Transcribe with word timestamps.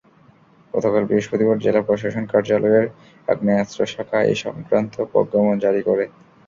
গতকাল 0.73 1.03
বৃহস্পতিবার 1.05 1.57
জেলা 1.59 1.81
প্রশাসন 1.83 2.23
কার্যালয়ের 2.31 2.85
আগ্নেয়াস্ত্র 3.27 3.79
শাখা 3.85 4.19
এ-সংক্রান্ত 4.25 4.93
প্রজ্ঞাপন 5.11 5.55
জারি 5.63 5.81
করে। 5.87 6.05